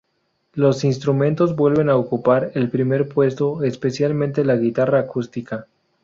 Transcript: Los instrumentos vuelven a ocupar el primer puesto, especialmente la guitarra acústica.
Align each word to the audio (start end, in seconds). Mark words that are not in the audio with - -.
Los 0.55 0.83
instrumentos 0.83 1.55
vuelven 1.55 1.87
a 1.91 1.95
ocupar 1.95 2.51
el 2.55 2.71
primer 2.71 3.07
puesto, 3.07 3.61
especialmente 3.61 4.43
la 4.43 4.55
guitarra 4.55 5.01
acústica. 5.01 5.67